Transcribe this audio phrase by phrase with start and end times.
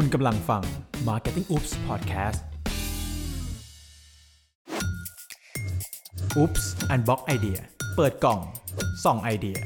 [0.00, 0.62] คุณกำลังฟัง
[1.08, 2.40] Marketing Oops Podcast
[6.40, 7.58] Oops Unbox Idea
[7.96, 8.40] เปิดกล่อง
[9.04, 9.58] ส่องไอเดีย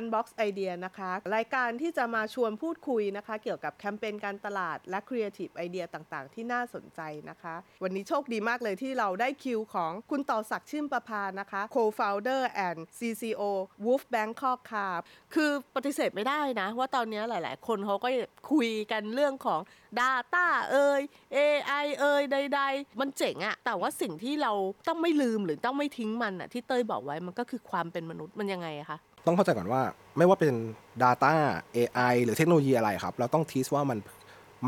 [0.00, 7.00] Unbox Idea นะคะ รายการที่จะมาชวนพูดคุยนะคะ เกี่ยวกับแคมเปญการตลาดและ Creative Idea ต่างๆ ที่น่าสนใจ
[7.30, 13.42] นะคะ วันนี้โชคดีมากเลยที่เราได้คิวของคุณต่อศักดิ์ชื่นประพานะคะ Co-founder and CCO
[13.84, 14.88] Wolf Bangkok ค่ะ
[15.34, 18.08] คือปฏิเสธไม่ได้นะ ว่าตอนนี้หลาย ๆ คนเขาก็
[18.52, 19.60] คุยกันเรื่องของ
[20.00, 21.00] Data เอ่ย
[21.36, 24.52] AI เอ่ยใด ๆ มันเจ๋งอะแต่ว่าสิ่งที่เรา
[24.88, 29.82] ต้องไม่ลืมหรือต้องไม่ทิ้งมันอะที่เต้ยบอกไว้มันก็คือความเป็นมนุษย์มันยังไงอะคะ ต้องเข้าใจก่อนว่า
[30.18, 30.54] ไม่ว่าเป็น
[31.02, 31.34] Data
[31.76, 33.98] AI หรือเทคโนโลยีอะไรครับ เราต้องทีสว่ามัน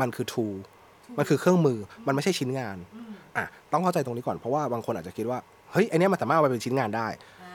[0.01, 0.55] มันคือ tool
[1.17, 2.77] มันคือเครื่องมือมันไม่ใช่ชิ้นงาน
[3.37, 5.39] อะต้องเข้าใจตรงนี้ก่อนเพราะว่าบางคนอาจจะคิดว่า
[5.71, 7.07] เฮ้ยไอเนี้ยมันสามารถเอาไปเป็นชิ้นงานได้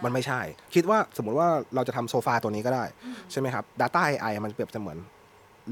[0.04, 0.40] มันไม่ใช่
[0.74, 2.84] คิดว่าสมมติว่าเราจะทำโซฟาตัวนี้ก็ได้
[3.30, 4.98] ใช่ไหมครับ Data AI มันเปรียบเสมือน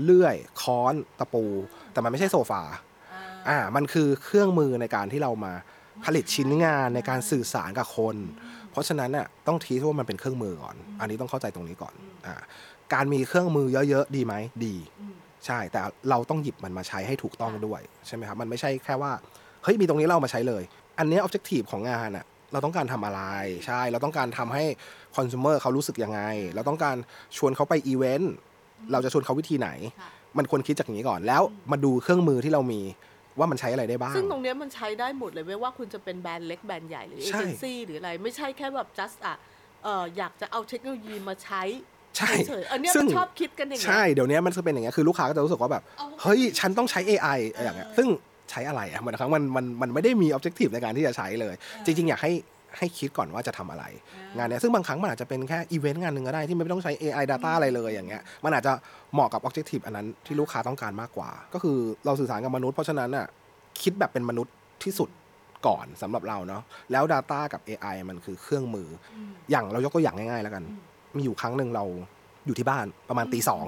[0.02, 1.45] เลื่อย ค้อน ตะปู
[1.93, 2.63] แต่มันไม่ใช่โซฟา
[3.49, 5.52] อ่ามันคือเครื่องมือในการที่เรามา
[6.05, 8.16] ผลิตชิ้นงานในการสื่อสารกับคน
[8.71, 11.95] เพราะฉะนั้นน่ะต้องทีว่ามันเป็นเครื่องมือก่อน อันนี้ต้องเข้าใจตรงนี้ก่อน
[12.27, 12.35] อ่า
[12.95, 14.74] การมีเครื่องมือเยอะๆ ดีไหมดี
[15.47, 15.80] ใช่ แต่
[16.11, 19.13] เราต้องหยิบมันมาใช้ให้ถูกต้องด้วยใช่ไหมครับมันไม่ใช่แค่ว่า
[19.65, 20.63] เฮ้ยมีตรงนี้เรามาใช้เลย
[20.99, 23.23] อันนี้ออบเจกตีฟของงานอะเราต้องการทำอะไร
[23.67, 24.65] ใช่ เราต้องการทำให้
[25.17, 26.21] คอน sumer เขารู้สึกยังไง
[26.55, 26.97] เราต้องการ
[27.37, 28.33] ชวนเขาไปอีเวนต์
[28.93, 29.71] เราจะชวนเขาวิธีไหน
[30.39, 32.80] มันควรคิดจากอย่างนี้ก่อน แล้วมาดูเครื่องมือที่เรามี
[33.38, 39.37] ว่ามันใช้อะไรได้บ้าง ซึ่งตรงเนี้ยมันใช้ได้หมดเลยไม่ว่าคุณจะเป็นแบรนด์เล็กแบรนด์ใหญ่หรือเอใช่เจนซี่หรืออะไร ไม่ใช่แค่แบบ just อะ
[39.84, 41.62] เอออยากจะเอาเทคโนโลยีมาใช้
[42.16, 48.09] ใช่เฉยๆอันเนี้ยซึ่มังนชอบคิดกันอย่างเงี้ใช่ยเดี๋ยวนี้มันจะเป็นอย่างเงี้ยคือลูกค้าก็จะรู้สึกว่าแบบเอาเฮ้ย ฉันต้องใช้ AI อย่างเงี้ยซึ่ง
[48.51, 52.32] ใช้อะไรอะมันครั้งมันมันมันไม่ได้มีออบเจกตีฟในการที่จะใช้เลย จริง ๆ อยากให้
[52.79, 53.85] ให้คิดก่อนว่าจะทำอะไร
[54.37, 58.73] งานเนี้ยซึ่งบางครั้งมันอาจจะเป็นแค่อีเวนต์งานหนึ่งก็ได้ที่ไม่ต้องใช้ AI Data อะไรเลยอย่างเงี้ยมันอาจจะ
[59.13, 63.27] เหมาะกับออบเจกตีฟอันนั้นที่ลูกค้าต้องการมากกว่า ก็คือเราสื่อสารกับมนุษย์เพราะฉะนั้นอะ
[63.83, 65.09] คิดแบบเป็นมนุษย์ที่สุด
[65.67, 66.62] ก่อนสำหรับเราเนาะ
[66.93, 69.19] แล้ว Data กับ AI มันคือเครื่องมืออ
[69.50, 70.65] อย่างเรายกตัวอย่างง่ายๆแล้วกัน
[71.17, 71.84] มีอยู่ครั้งหนึ่งเรา
[72.47, 73.65] อยู่ที่บ้านประมาณตีสอง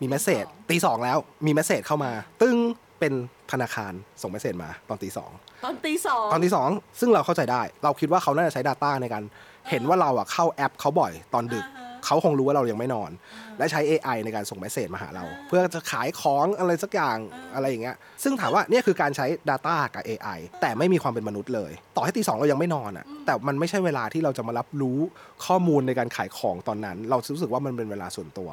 [0.00, 2.10] มี message ตีสองแล้วมี message เข้ามา
[2.42, 2.56] ตึ้ง
[3.02, 3.14] เป็น
[3.52, 3.92] ธนาคาร
[4.22, 5.30] ส่ง message มาตอนตีสอง
[5.64, 6.70] ตอนตีสองตอนที่สอง
[7.00, 9.22] ซึ่งเราเข้าใจได้ เราคิดว่าเขาน่าจะใช้ Data ในการ
[9.70, 11.66] เห็นว่าเราอะเข้าแอปเขาบ่อยตอนดึก
[12.06, 13.10] เขาคงรู้ว่าเรายังไม่นอน
[13.58, 17.18] และใช้ AI ในการส่ง message มาหาเรา เพื่อจะขายของอะไรสักอย่าง
[17.54, 24.98] อะไรอย่างเงี้ยซึ่งถามว่าเนี่ยคือการใช้ Data กับ AI แต่ไม่มีความเป็นมนุษย์เลย ต่อให้ตีสองเรายังไม่นอนอะแต่มันไม่ใช่เวลาที่เราจะมารับรู้
[25.46, 28.50] ข้อมูลในการขายของตอนนั้น เรารู้สึกว่ามันเป็นเวลาส่วนตัว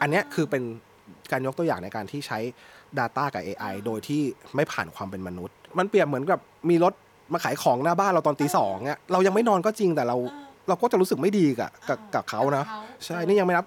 [0.00, 0.62] อันเนี้ยคือเป็น
[1.32, 2.38] การยกตัวอย่างในการที่ใช้
[2.98, 4.22] Data กับ AI โดยที่
[4.54, 6.38] ไม่ผ่านความเป็นมนุษย์ มันเปรียบเหมือนกับ
[6.70, 6.92] มีรถ
[7.32, 10.16] มาขายของหน้าบ้านเราตอนตีสองเนี่ยเรายังไม่นอนก็จริงแต่เรา
[10.68, 12.64] เราก็จะรู้สึกไม่ดีกับกับกับเขานะ
[13.04, 13.66] ใช่นี่ยังไม่นับ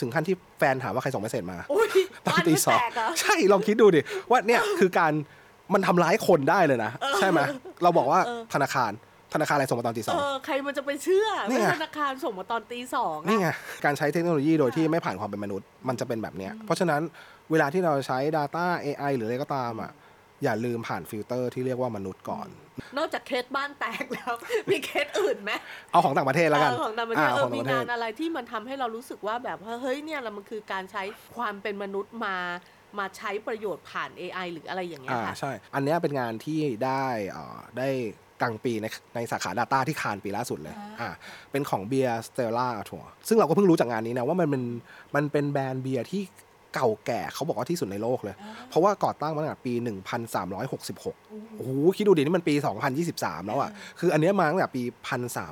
[0.00, 1.88] ถึงขั้นที่แฟนถามว่าใครส่งเมสเซจมาอุ้ย
[2.26, 4.00] ตอนบ้านตีไม่สองแตกเหรอใช่ลองคิดดูดิ
[4.30, 5.12] ว่าเนี่ยคือการ
[5.74, 7.40] มันทำร้ายคนได้เลยนะ ใช่ไหม
[7.82, 8.20] เราบอกว่า
[8.52, 8.92] ธนาคาร
[9.34, 13.48] ธนาคารอะไรส่งมาตอนตีสเอองอใครมันจะไปเชื่อนี่ว่าไงธนาคารส่งมาตอนตีสองอะ นี่ไง
[13.84, 17.02] การใช้เทคโนโลยีโดยที่ไม่ผ่านความเป็นมนุษย์ มันจะเป็นแบบเนี้ยเพราะฉะนั้น
[17.50, 19.90] เวลาที่เราใช้ Data AI หรืออะไรก็ตามอะ
[20.44, 22.48] อย่าลืมผ่านฟิลเตอร์ที่เรียกว่ามนุษย์ก่อน
[22.98, 24.32] นอกจากเคสบ้านแตกแล้ว
[24.70, 25.52] มีเคสอื่นไหม
[25.92, 31.02] เอาของต่างประเทศแล้วกันเออของต่างประเทศอ่าเอาของต่างประเทศมีงานอะไรที่มันทำให้เรารู้สึกว่าแบบเฮ้ยเนี่ยมันคือการใช้
[31.36, 32.36] ความเป็นมนุษย์มา
[32.98, 37.06] มาใช้ประโยชน์ผ่าน AI หรืออะไรอย่างเงี้ยอ่าค่ะ ใช่ อันเนี้ยเป็นงานที่ได้
[37.36, 37.88] อ่าได้
[38.42, 41.08] Grand Prix ในในสาขา Data ที่คานส์ปีล่าสุดเลยอ่า
[41.50, 44.62] เป็นของเบียร์ Stella Artois ซึ่งเราก็เพิ่งรู้จากงานนี้นะว่ามันเป็น
[45.14, 46.22] มันเป็นแบรนด์เบียร์ที่
[46.74, 48.36] เก่าแก่เขาบอกว่าที่สุดในโลกเลย
[48.68, 49.72] เพราะว่าก่อตั้งมาตั้งแต่ปี
[50.44, 52.54] 1366 โอ้โห คิดดูดิ นี่มันปี
[53.00, 54.82] 2023 แล้วอะ คืออันเนี้ยมาตั้งแต่ปี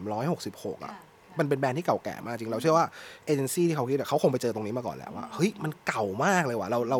[0.09, 0.95] 1366 อะ
[1.41, 2.87] มันเป็นแบรนด์ที่เก่าแก่มากจริงเราเชื่อว่า
[3.27, 6.99] เอเจนซี่ที่เขาคิดอะเขาคงไปเจอตรงนี้มาก่อนแล้วว่าเฮ้ยมันเก่ามากเลยว่ะเราเรา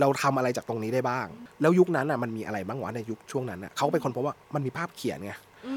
[0.00, 1.26] เราทำอะไรจากตรงนี้ได้บ้าง
[1.60, 5.32] แล้วยุคนั้นอะมันมีอะไรบ้างวะในยุคช่วงนั้นอะเขาเป็นคนพบว่ามันมีภาพเขียนไง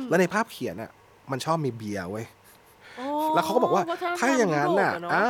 [0.10, 0.90] แล้วในภาพเขียนอะ
[1.32, 2.26] มันชอบมีเบียร์เว้ย
[3.36, 5.28] แล้วเขาก็บอกว่าวัฒนธรรมถ้าอย่างนั้นน่ะยุโรปเออ่า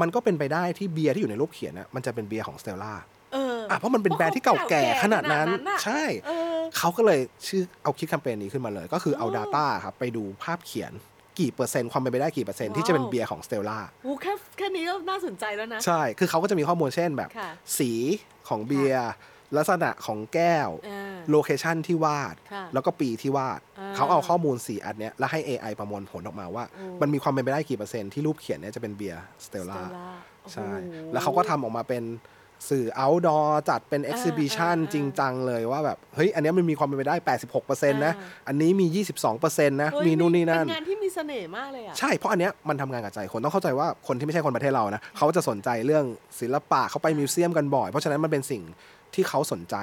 [0.00, 2.92] มันก็เป็นไปได้ที่เบียร์ที่อยู่ในรูปเขียนน่ะมันจะเป็นเบียร์ของสเตลล่า
[3.32, 10.92] เอออะเพราะมันเป็นแบรนด์ที่เก่าแก่ขนาดนั้นน่ะใช่เออเขาก็เลยชื่อเอาคิดแคมเปญนี้ขึ้นมาเลย ก็คือเอา Data ครับไปดูภาพเขียน
[11.40, 17.90] กี่เปอร์เซ็นต์ความเป็นไปได้กี่เปอร์เซ็นต์ที่จะเป็นเบียร์ของสเตลล่าโอ้แค่แค่นี้ก็น่าสนใจแล้วนะ ใช่ คือเขาก็จะมีข้อมูลเช่นแบบค่ะสี
[18.48, 19.10] ของเบียร์
[19.56, 30.08] ลักษณะของแก้วอ่า location ที่วาดค่ะแล้วก็ปีที่วาดอ่าเขาเอาข้อมูลสีอันเนี้ยแล้วให้ AI ประมวลผลออกมาว่าโอ้มันมีความเป็นไปได้กี่เปอร์เซ็นต์ที่รูปเขียนเนี้ยจะเป็นเบียร์สเตลล่า Stella
[30.52, 32.04] ใช่โอ้โหแล้วเขาก็ทำออกมาเป็น
[32.68, 37.14] สื่อ outdoor จัดเป็นอ่า exhibition อ่าจริงจังเลยว่าแบบ เฮ้ย อันเนี้ยมันมีความเป็นไปได้
[37.58, 39.02] 86%นะอ่าอันนี้มี
[39.32, 46.04] 22%นะเฮ้ยมีนู่นนี่นั่น เป็นงานที่มีเสน่ห์มากเลยอะ ใช่ เพราะอันเนี้ยมันทำงานกับใจคนต้องเข้าใจว่าคนที่ไม่ใช่คนประเทศเรานะเขาจะสนใจเรื่อง
[46.40, 48.62] ศิลปะเขาไปมิวเซียมกันบ่อย เพราะฉะนั้นมันเป็นสิ่ง
[49.14, 49.76] ที่เขาสนใจ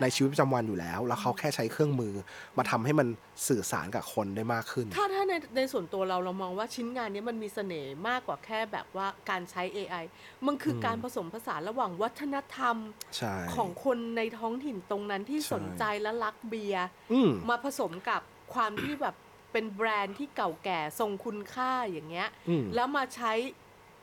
[0.00, 2.12] ในชีวิตประจำวันอยู่แล้ว แล้วเขาแค่ใช้เครื่องมือ
[2.58, 3.08] มาทำให้มัน
[3.48, 10.04] สื่อสารกับคนได้มากขึ้น ถ้าถ้า ในในส่วนตัวเราเรามองว่าชิ้นงานนี้มันมีเสน่ห์มากกว่าแค่แบบว่าการใช้ AI
[10.46, 12.76] มันคืออมการผสมผสานระหว่างวัฒนธรรม
[13.16, 18.20] ใช่ของคนในท้องถิ่นตรงนั้นที่ใช่สนใจและรักเบียร์อืมมาผสมกับ
[18.54, 19.14] ความที่แบบ
[19.52, 23.32] เป็นแบรนด์ที่เก่าแก่ทรงคุณค่าอย่างเงี้ยอืมแล้วมาใช้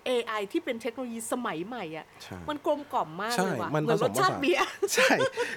[0.08, 5.10] AI ที่เป็นเทคโนโลยีสมัยใหม่อะใช่มันกลมกล่อมมากใช่เลยว่ะมันเหมือนผสรมสชาผติสานเบียร์ใช่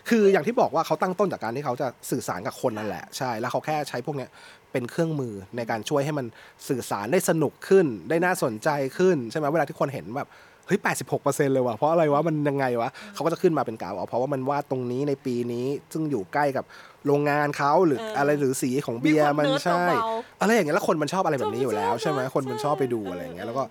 [0.08, 4.30] คืออย่างที่บอกว่าเขาตั้งต้นจากการที่เขาจะสื่อสารกับคนนั่นแหละ ใช่แล้วเขาแค่ใช้พวกเนี้ย
[4.72, 6.26] เป็นเครื่องมือในการช่วยให้มัน
[6.68, 8.68] สื่อสารได้สนุกขึ้น ได้น่าสนใจ
[8.98, 10.30] ขึ้นใช่ไหมเวลาที่คนเห็นแบบ
[10.66, 10.80] เฮ้ย
[11.16, 16.64] 86%เลยว่ะ เพราะอะไรวะ มันยังไงวะ เขาก็จะขึ้นมาเป็นกราฟเอาเพราะว่ามันวาดตรงนี้ในปีนี้ ซึ่งอยู่ใกล้กับ
[17.06, 20.08] โรงงานเขาหรือเออออะไรหรือสีของเบียร์มีความมันเนิร์ดใช่เบา
[20.40, 23.64] อะไรอย่างเงี้ย แล้วคนมันชอบอะไรแบบนี้อยู่แล้วชอบใช่ไหมชอบคนมันชอบไปดูใช่อะไรอย่างเงี้ยเออแล้วก็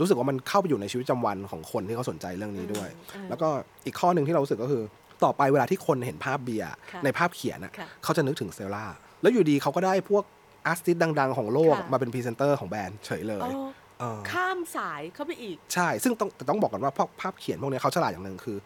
[0.00, 3.48] รู้สึกว่ามันเข้าไปอยู่ในชีวิตประจำวันของคนที่เขาสนใจเรื่องนี้ด้วยอืมแล้วก็
[3.86, 4.82] อีกข้อหนึ่งที่เรารู้สึกก็คือ
[5.24, 8.84] ต่อไปเวลาที่คนเห็นภาพเบียร์ค่ะในภาพเขียนอะค่ะเขาจะนึกถึงสเตลล่า
[9.22, 10.24] แล้วอยู่ดีเขาก็ได้พวก
[10.66, 13.68] artist ดัง ๆ ของโลกค่ะมาเป็นพรีเซนเตอร์ของแบรนด์เฉยเลยอ๋อ
[14.00, 18.56] เออข้ามสายเข้าไปอีก ใช่ ซึ่งต้องแต่ต้องบอกกันว่าพวกภาพเขียนพวกเนี้ยเขาฉลาดอย่างหนึ่งคือ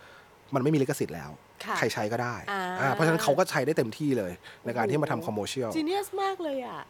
[0.55, 1.31] มันไม่มีลิขสิทธิ์แล้ว
[1.65, 4.33] ค่ะใครใช้ก็ได้อ่าอ่าเพราะฉะนั้นเขาก็ใช้ได้เต็มที่เลย
[4.65, 6.83] ในการที่มาทำ commercial จีเนียสมากเลยอะ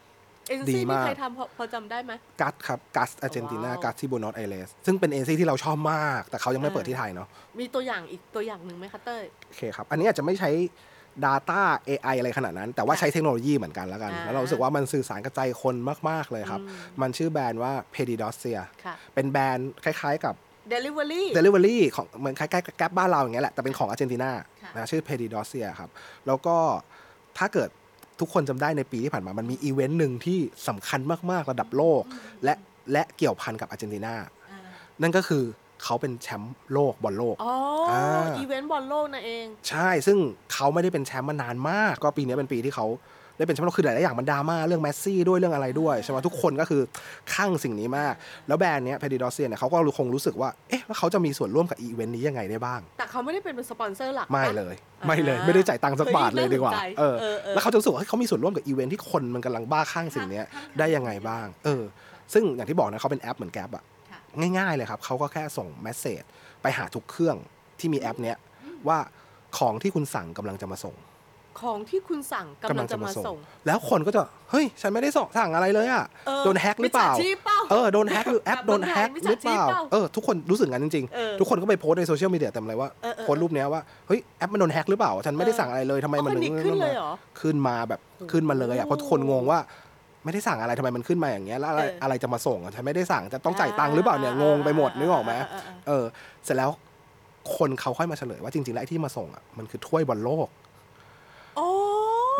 [0.49, 7.29] เอเจนซี่มานี่ใครทำพอพอจำได้ไหม GUT ครับ GUT อาร์เจนตินาว้าว GUT ที่บูนอสไอเรสซึ่งเป็นเอเจนซี่ที่เราชอบมาก แต่เขายังไม่อ่าเปิดที่ไทยเนาะ
[7.61, 10.51] มีตัวอย่างอีกตัวอย่างหนึ่งไหมคะเต้ย โอเคครับ อันนี้อาจจะไม่ใช้
[11.25, 15.75] Data AI อะไรขนาดนั้น แต่ว่าค่ะใช้เทคโนโลยีเหมือนกันแล้วกัน อ่า แล้วเรารู้สึกว่ามันสื่อสารกับใจคน
[16.09, 20.35] มาก ๆ เลยครับอืมมันชื่อแบรนด์ว่า PedidosYa ค่ะ เป็นแบรนด์คล้ายๆกับ
[20.73, 24.31] Delivery Delivery ของเหมือนคล้ายๆกับ Grab บ้านเราอย่างเงี้ยแหละแต่เป็นของอาร์เจนตินา
[24.63, 25.91] ค่ะ นะชื่อ PedidosYa ครับ
[26.27, 26.57] แล้วก็
[27.39, 27.71] ถ้าเกิด
[28.21, 30.39] ทุกคนจำได้ในปีที่ผ่านมามันมีอีเวนต์หนึ่งที่
[30.69, 31.01] สำคัญ
[31.31, 32.03] มากๆระดับโลก
[32.45, 32.55] และ
[32.93, 34.15] และเกี่ยวพันกับอาร์เจนตินา
[34.51, 34.59] อ่า
[35.03, 35.45] นั่นก็คือ
[35.83, 37.55] เขาเป็นแชมป์โลกบอลโลก อ๋อ
[37.91, 40.19] อ่าอีเวนต์บอลโลกนั่นเอง ใช่ ซึ่ง
[40.53, 42.87] เขาไม่ได้เป็นแชมป์มานานมาก ก็ปีนี้เป็นปีที่เขา
[43.37, 46.83] ได้เป็นแชมป์โลกคือหลายๆอย่างมันดราม่าเรื่องเมสซี่ด้วยเรื่องอะไรด้วยใช่ไหมทุกคนก็คือ
[47.35, 48.15] คลั่งสิ่งนี้มาก
[48.49, 60.47] แล้วแบรนด์เนี้ย PedidosYa เนี่ยเขาก็คงรู้สึกว่าเอ๊ะแล้วเขาจะมีส่วนร่วมกับอีเวนต์นี้ยังไงได้บ้าง แต่เขาไม่ได้เป็นสปอนเซอร์หลักไม่นะเลยอ่าไม่เลยไม่ได้จ่ายตังค์สักบาทเลยดีกว่าเฮ้ยน่าสนใจเออเออเออแล้วเขาจะรู้สึกว่าเฮ้ยเขามีส่วนร่วมกับอีเวนต์ที่คนมันกำลังบ้าคลั่งสิ่งเนี้ย
[60.79, 61.83] ได้ยังไงบ้าง เออ
[62.33, 64.21] ซึ่งอย่างที่บอกนะเขาเป็นแอปเหมือน Grab อะค่ะ
[64.59, 66.23] ง่ายๆเลยครับเขาก็แค่ส่ง message
[66.63, 67.37] ไปหาทุกเครื่อง
[67.79, 68.37] ที่มีแอปเนี้ย
[68.89, 68.99] ว่า
[69.59, 70.95] ของที่คุณสั่งกำลังจะมาส่ง
[71.61, 74.21] ของที่คุณสั่งกำลังจะมาส่ง แล้วคนก็จะ
[74.51, 88.01] เฮ้ย ฉันไม่ได้ส่งสั่งอะไรเลยอะเออโดนแฮ็กหรือเปล่ามิจฉาชีพเปล่าเออโดนแฮ็กหรือแอปแบบโดนแฮ็กมิจหฉารือเปล่าชีพเปล่าเออทุกคนรู้สึกงั้นจริงเออๆทุกคนก็ไปโพสต์ในโซเชียลมีเดียเต็มเลยว่าเออเออโพสต์รูปเนี้ยว่าเฮ้ยแอปมันโดนแฮ็กหรือเปล่า ฉันไม่ได้เออสั่งอะไรเลยทำไมมันอ๋อคนนี้ขึ้นเลยเหรอขึ้นมาแบบ
[88.33, 89.59] ขึ้นมาเลยอะเพราะทุกคนงงว่า
[90.25, 96.05] ไม่ได้สั่งอะไรทำไมมันขึ้นมาอย่างเงี้ยแล้วอะไรเออออะไรจะมาส่งอะฉันไม่ได้สั่งจะต้องจ่ายตังค์หรือเปล่าเนี่ยงงไปหมดนึกออกไหมเออเออเออ
[96.45, 96.71] เสร็จแล้ว
[97.57, 100.62] คนเขาค่อยมาเฉลยว่าจริงๆแล้วไอ้ที่มาส่งอะมันคือถ้วยบอลโลกโอ้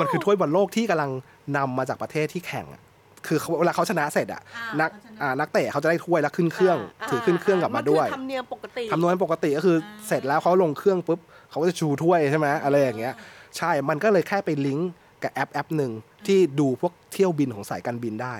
[0.03, 1.11] มันคือถ้วยบอลโลกที่กำลัง
[1.57, 2.83] นำมาจากประเทศที่แข่งอะ
[3.27, 9.77] คือเขาเวลาเขาชนะเสร็จอะอ่านักเขาชนะอ่านักเตะเขาจะได้ถ้วยแล้วขึ้นเครื่องาถือขึ้นเครื่องกลับมาด้วยนคือธรรมเนียมปกติทำนวนปกติก็คือ
[10.09, 11.21] เสร็จแล้วเขาลงเครื่องปุ๊บ
[11.51, 13.15] เขาก็จะชูถ้วยใช่ไหมอะไรอย่างเงี้ย
[13.57, 14.91] ใช่มันก็เลยแค่ไปลิงก์
[15.23, 15.93] กับแอปแอปหนึ่ง
[16.27, 18.35] ที่ดูพวกเที่ยวบินของสายการบินได้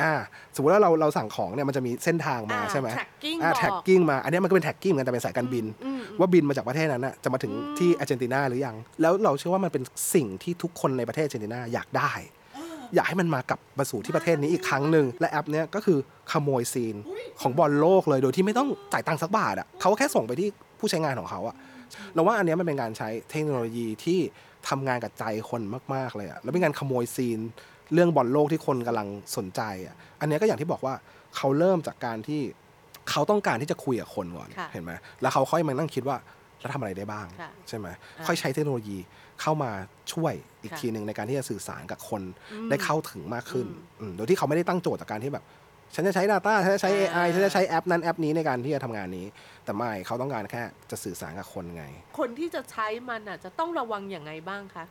[0.00, 0.12] อ่า
[0.54, 9.82] สมมติว่าเราเราสั่งของเนี่ยมันจะมีเส้นทางมาอ่าใช่ไหม tracking อ่า บอก tracking มา อันเนี้ยมันก็เป็น tracking เหมือนกันแต่เป็นสายการบินอืม ว่าบินมาจากประเทศนั้นน่ะจะมาถึงที่อาร์เจนตินาหรือยัง แล้วเราเชื่อว่ามันเป็น
[10.14, 12.12] สิ่งที่ทุกคนในประเทศอาร์เจนตินาอยากได้
[12.94, 15.98] อยากให้มันมากลับมาสู่ที่ประเทศนี้อีกครั้งหนึ่งและแอปเนี้ยก็คือ
[16.32, 16.96] ขโมยซีน
[17.40, 21.56] ของบอลโลกเลยโดยที่ไม่ต้องจ่ายตังค์สักบาทอะเขาแค่ส่งไปที่ผู้ใช้งานของเขาอะ
[22.14, 24.18] เราว่าอันเนี้ยมันเป็นการใช้เทคโนโลยีที่
[24.68, 25.62] ทำงานกับใจคน
[25.94, 27.40] มากๆเลยอะแล้วเป็นการขโมยซีน
[27.92, 30.94] เรื่องบอลโลกที่คนกำลังสนใจอะอันเนี้ยก็อย่างที่บอกว่า
[31.36, 32.42] เขาเริ่มจากการที่
[33.10, 36.16] เขาต้องการที่จะคุยกับคนก่อนค่ะเห็นไหมแล้วเขาค่อยมานั่งคิดว่า
[36.62, 37.86] จะทำอะไรได้บ้างค่ะใช่ไหม
[38.18, 38.98] อ่าค่อยใช้เทคโนโลยี
[39.40, 39.70] เข้ามา
[40.12, 42.22] ช่วยอีกค่ะทีหนึ่งในการที่จะสื่อสารกับคน
[42.52, 45.44] อืมได้เข้าถึงมากขึ้นอืมอืมโดยที่เขาไม่ได้ตั้งโจทย์จากการที่แบบ
[45.94, 49.26] ฉันจะใช้ Data ฉันจะใช้อ่า AI ฉันจะใช้แอปนั้นแอปนี้ในการที่จะทำงานนี้
[49.64, 51.84] แต่ไม่เขาต้องการแค่จะสื่อสารกับคนไง
[52.18, 54.84] คนที่จะใช้มันอะจะต้องระวังอย่างไงบ้างคะ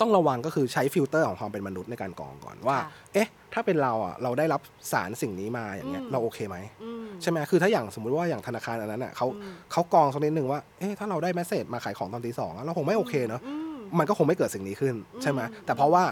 [0.00, 4.60] ต้องระวังก็คือใช้ฟิลเตอร์ของความเป็นมนุษย์ในการกรองก่อนว่าค่ะเอ๊ะ ถ้าเป็นเราอะเราได้รับ
[4.92, 16.04] สารสิ่งนี้มาอย่างเงี้ยอืมเราโอเคไหมอืมใช่ไหมคือถ้าอย่างสมมุติว่าอย่างธนาคารอันนั้นอะเขาอืมเขากรองสักนิดหนึ่งว่าเอ๊ะถ้าเราได้ message มาขายของตอนตีสองอะเราคงไม่โอเคเนอะอืมมันก็คงไม่เกิดสิ่งนี้ขึ้นใช่ไหมอืมแต่เพราะว่า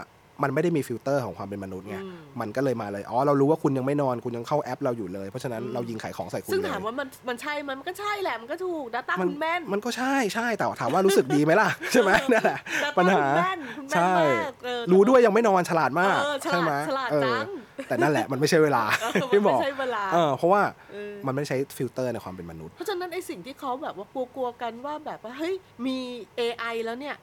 [0.43, 17.47] มันไม่ได้มีฟิลเตอร์ของความเป็นมนุษย์ไงอืมมันก็เลยมาเลย อ๋อ เรารู้ว่าคุณยังไม่นอน คุณยังเข้าแอปเราอยู่เลย เพราะฉะนั้นอืมเรายิงขายของใส่คุณซึ่งเลยถามว่ามันมันใช่ไหมมันก็ใช่แหละ มันก็ถูก Data มันคุณแม่น มันก็ใช่ ใช่ แต่ถามว่ารู้สึกดีไหมล่ะ ใช่ไหมเออนั่นแหละ Data ปัญหาคุณแม่นคุณแม่นใช่มากเออรู้ด้วยยังไม่นอนฉลาดมากเออฉลาดใช่ไหมฉลาดเออจัง
[17.87, 20.61] แต่นั่นแหละมันไม่ใช่เวลาเออมันที่บไม่อกใช่เวลาเออเพราะว่า
[20.91, 25.97] เออมันไม่ใช้ฟิลเตอร์ในความเป็นมนุษย์ เพราะฉะนั้นไอ้สิ่งที่เขาแบบว่ากลัวๆกันว่าแบบว่าเฮ้ยมี
[26.39, 27.15] AI แล้วเนี่ย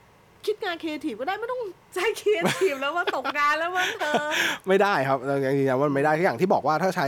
[0.47, 1.61] คิดงานครีเอทีฟก็ได้ไม่ต้อง
[1.95, 4.25] ใช้ครีเอทีฟแล้วว่าตกงานแล้วมั้งเธอ
[4.69, 7.07] ไม่ได้ครับเรายังยืนยันว่ามันไม่ได้ทุกอย่างที่บอกว่าถ้าใช้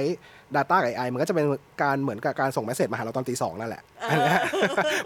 [0.57, 1.47] Data กับ AI มันก็จะเป็น
[1.83, 4.29] การเหมือนกับการส่ง message มาหาเราตอนตีสองนั่นแหละเออ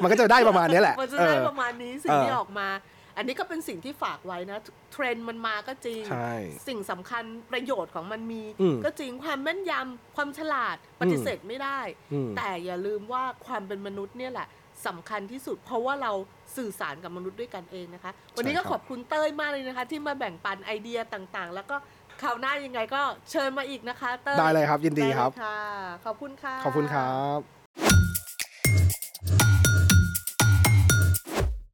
[0.02, 2.68] มันก็จะได้ประมาณนี้แหละมันจะเอได้อประมาณนี้สิ่งที่เออออกมา
[3.16, 4.59] อันนี้ก็เป็นสิ่งที่ฝากไว้นะ
[4.92, 6.33] เทรนด์มันมาก็จริงใช่
[6.68, 11.78] สิ่งสำคัญประโยชน์ของมันมีอืมก็จริงความแม่นยำความฉลาดปฏิเสธไม่ได้
[12.12, 14.49] อืมแต่อย่าลืมว่าความเป็นมนุษย์เนี่ยแหละ
[14.87, 16.12] สำคัญที่สุด เพราะว่าเรา
[16.56, 21.76] สื่อสารกับมนุษย์ด้วยกันเองนะคะ วันนี้ก็ใช่ครับขอบคุณเต้ยมากเลยนะคะ ที่มาแบ่งปันไอเดียต่างๆ แล้วก็
[22.23, 25.59] คราวหน้ายังไงก็เชิญมาอีกนะคะเต้ยได้เลยครับยินดีครับไเลยค่ะ
[26.04, 27.55] ขอบคุณค่ะขอบคุณครับ